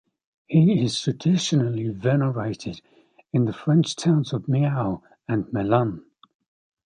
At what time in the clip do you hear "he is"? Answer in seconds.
0.47-0.99